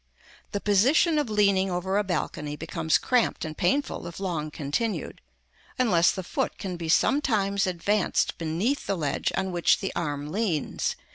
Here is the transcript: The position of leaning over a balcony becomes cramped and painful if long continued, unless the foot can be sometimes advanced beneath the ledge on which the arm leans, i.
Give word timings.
The 0.51 0.59
position 0.59 1.19
of 1.19 1.29
leaning 1.29 1.69
over 1.69 1.95
a 1.99 2.03
balcony 2.03 2.55
becomes 2.55 2.97
cramped 2.97 3.45
and 3.45 3.55
painful 3.55 4.07
if 4.07 4.19
long 4.19 4.49
continued, 4.49 5.21
unless 5.77 6.11
the 6.11 6.23
foot 6.23 6.57
can 6.57 6.75
be 6.75 6.89
sometimes 6.89 7.67
advanced 7.67 8.39
beneath 8.39 8.87
the 8.87 8.97
ledge 8.97 9.31
on 9.37 9.51
which 9.51 9.77
the 9.79 9.93
arm 9.95 10.31
leans, 10.31 10.95
i. 10.99 11.03